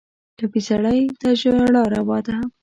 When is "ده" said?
2.27-2.35